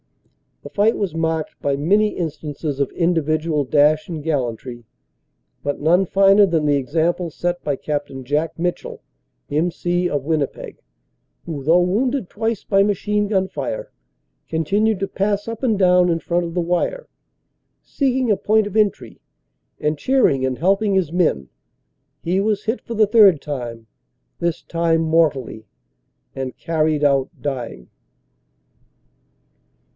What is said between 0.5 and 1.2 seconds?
;< The fight was